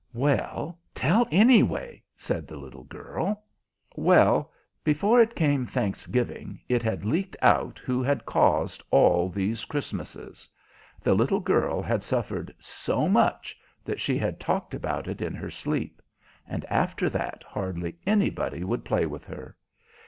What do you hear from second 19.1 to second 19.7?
her.